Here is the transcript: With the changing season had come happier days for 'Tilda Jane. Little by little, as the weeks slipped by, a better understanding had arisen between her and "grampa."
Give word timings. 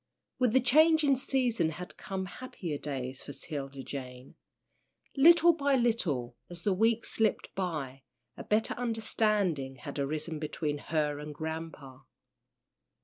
With 0.39 0.53
the 0.53 0.59
changing 0.59 1.15
season 1.17 1.69
had 1.69 1.95
come 1.95 2.25
happier 2.25 2.79
days 2.79 3.21
for 3.21 3.33
'Tilda 3.33 3.83
Jane. 3.83 4.33
Little 5.15 5.53
by 5.53 5.75
little, 5.75 6.35
as 6.49 6.63
the 6.63 6.73
weeks 6.73 7.11
slipped 7.11 7.53
by, 7.53 8.01
a 8.35 8.43
better 8.43 8.73
understanding 8.73 9.75
had 9.75 9.99
arisen 9.99 10.39
between 10.39 10.79
her 10.79 11.19
and 11.19 11.35
"grampa." 11.35 12.03